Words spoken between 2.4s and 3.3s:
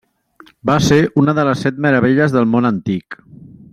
Món Antic.